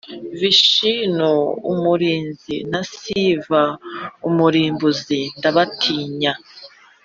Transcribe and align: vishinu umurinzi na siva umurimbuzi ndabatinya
vishinu 0.39 1.29
umurinzi 1.71 2.55
na 2.71 2.81
siva 2.99 3.61
umurimbuzi 4.27 5.19
ndabatinya 5.37 6.33